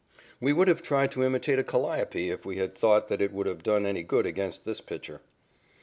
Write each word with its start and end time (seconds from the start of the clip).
We 0.39 0.51
would 0.51 0.67
have 0.67 0.81
tried 0.81 1.11
to 1.11 1.21
imitate 1.23 1.59
a 1.59 1.63
calliope 1.63 2.29
if 2.31 2.43
we 2.43 2.55
had 2.57 2.73
thought 2.73 3.07
that 3.09 3.21
it 3.21 3.31
would 3.31 3.45
have 3.45 3.61
done 3.61 3.85
any 3.85 4.01
good 4.01 4.25
against 4.25 4.65
this 4.65 4.81
pitcher. 4.81 5.21